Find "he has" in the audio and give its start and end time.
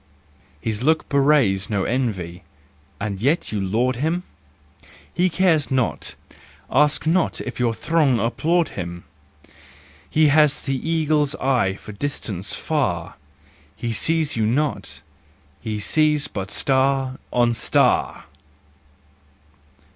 10.09-10.61